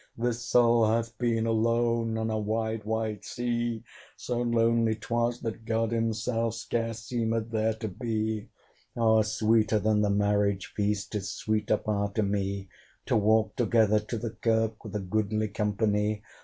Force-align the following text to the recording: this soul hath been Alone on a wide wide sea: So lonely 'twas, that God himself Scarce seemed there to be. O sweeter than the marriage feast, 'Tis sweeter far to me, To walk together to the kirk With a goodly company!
this 0.17 0.41
soul 0.43 0.87
hath 0.87 1.15
been 1.19 1.45
Alone 1.45 2.17
on 2.17 2.31
a 2.31 2.39
wide 2.39 2.85
wide 2.85 3.23
sea: 3.23 3.83
So 4.17 4.41
lonely 4.41 4.95
'twas, 4.95 5.41
that 5.41 5.63
God 5.63 5.91
himself 5.91 6.55
Scarce 6.55 7.03
seemed 7.03 7.51
there 7.51 7.75
to 7.75 7.87
be. 7.87 8.49
O 8.97 9.21
sweeter 9.21 9.77
than 9.77 10.01
the 10.01 10.09
marriage 10.09 10.73
feast, 10.75 11.11
'Tis 11.11 11.29
sweeter 11.29 11.77
far 11.77 12.09
to 12.13 12.23
me, 12.23 12.67
To 13.05 13.15
walk 13.15 13.55
together 13.55 13.99
to 13.99 14.17
the 14.17 14.31
kirk 14.31 14.83
With 14.83 14.95
a 14.95 14.99
goodly 14.99 15.49
company! 15.49 16.23